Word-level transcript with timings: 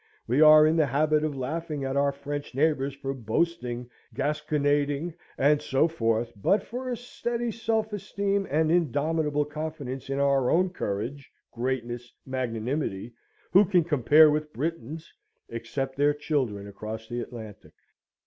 We 0.25 0.41
are 0.41 0.65
in 0.65 0.77
the 0.77 0.87
habit 0.87 1.23
of 1.23 1.37
laughing 1.37 1.83
at 1.85 1.95
our 1.95 2.11
French 2.11 2.55
neighbours 2.55 2.95
for 2.95 3.13
boasting, 3.13 3.87
gasconading, 4.15 5.13
and 5.37 5.61
so 5.61 5.87
forth; 5.87 6.33
but 6.35 6.63
for 6.63 6.89
a 6.89 6.97
steady 6.97 7.51
self 7.51 7.93
esteem 7.93 8.47
and 8.49 8.71
indomitable 8.71 9.45
confidence 9.45 10.09
in 10.09 10.17
our 10.17 10.49
own 10.49 10.71
courage, 10.71 11.31
greatness, 11.53 12.11
magnanimity; 12.25 13.13
who 13.51 13.63
can 13.63 13.83
compare 13.83 14.31
with 14.31 14.51
Britons, 14.53 15.13
except 15.49 15.97
their 15.97 16.15
children 16.15 16.67
across 16.67 17.07
the 17.07 17.21
Atlantic? 17.21 17.73